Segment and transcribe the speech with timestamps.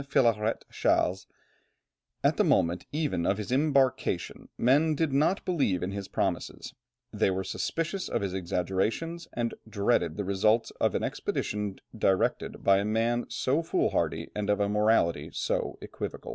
[0.03, 1.27] Philarète Chasles,
[2.23, 6.73] "at the moment even of his embarkation men did not believe in his promises,
[7.13, 12.79] they were suspicious of his exaggerations, and dreaded the results of an expedition directed by
[12.79, 16.29] a man so fool hardy, and of a morality so equivocal."